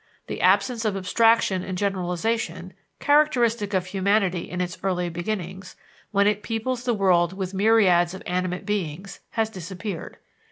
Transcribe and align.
The 0.25 0.41
absence 0.41 0.83
of 0.83 0.97
abstraction 0.97 1.61
and 1.63 1.77
generalization, 1.77 2.73
characteristic 2.99 3.75
of 3.75 3.85
humanity 3.85 4.49
in 4.49 4.59
its 4.59 4.79
early 4.81 5.09
beginnings, 5.09 5.75
when 6.09 6.25
it 6.25 6.41
peoples 6.41 6.85
the 6.85 6.95
world 6.95 7.33
with 7.33 7.53
myriads 7.53 8.15
of 8.15 8.23
animate 8.25 8.65
beings, 8.65 9.19
has 9.37 9.47
disappeared. 9.51 10.17